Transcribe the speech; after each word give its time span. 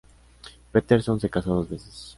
Peterson 0.71 1.19
se 1.19 1.29
casó 1.29 1.53
dos 1.53 1.69
veces. 1.69 2.09